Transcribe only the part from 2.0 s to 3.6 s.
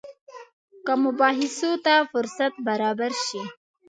فرصت برابر شي.